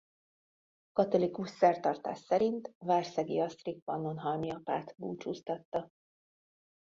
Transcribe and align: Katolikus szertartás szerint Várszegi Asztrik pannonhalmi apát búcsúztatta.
Katolikus 0.93 1.49
szertartás 1.49 2.19
szerint 2.19 2.71
Várszegi 2.77 3.39
Asztrik 3.39 3.83
pannonhalmi 3.83 4.49
apát 4.51 4.93
búcsúztatta. 4.97 5.89